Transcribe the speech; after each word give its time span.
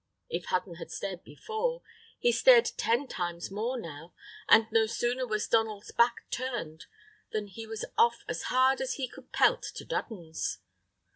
If 0.31 0.45
Hudden 0.45 0.77
had 0.77 0.89
stared 0.89 1.23
before, 1.23 1.83
he 2.17 2.31
stared 2.31 2.71
ten 2.75 3.07
times 3.07 3.51
more 3.51 3.79
now, 3.79 4.15
and 4.49 4.65
no 4.71 4.87
sooner 4.87 5.27
was 5.27 5.47
Donald's 5.47 5.91
back 5.91 6.27
turned, 6.31 6.87
than 7.31 7.45
he 7.45 7.67
was 7.67 7.85
off 7.99 8.25
as 8.27 8.45
hard 8.49 8.81
as 8.81 8.95
he 8.95 9.07
could 9.07 9.31
pelt 9.31 9.61
to 9.75 9.85
Dudden's. 9.85 10.57